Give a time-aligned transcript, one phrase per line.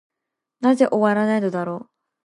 [0.61, 1.89] なぜ終わないのだろう。